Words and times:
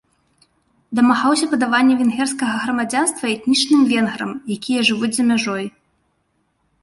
Дамагаўся 0.99 1.45
падавання 1.51 1.97
венгерскага 1.99 2.55
грамадзянствам 2.63 3.29
этнічным 3.35 3.81
венграм, 3.91 4.31
якія 4.57 4.81
жывуць 4.91 5.13
за 5.19 5.23
мяжой. 5.31 5.65